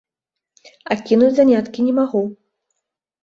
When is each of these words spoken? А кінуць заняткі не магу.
А 0.95 0.95
кінуць 1.09 1.29
заняткі 1.39 1.85
не 1.89 1.93
магу. 1.99 2.21